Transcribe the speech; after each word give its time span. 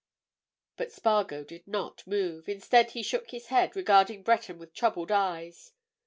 But 0.77 0.91
Spargo 0.91 1.43
did 1.43 1.67
not 1.67 2.07
move. 2.07 2.49
Instead, 2.49 2.93
he 2.93 3.03
shook 3.03 3.29
his 3.29 3.49
head, 3.49 3.75
regarding 3.75 4.23
Breton 4.23 4.57
with 4.57 4.73
troubled 4.73 5.11
eyes. 5.11 5.73